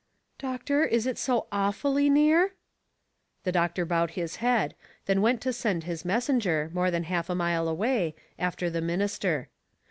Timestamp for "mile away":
7.35-8.15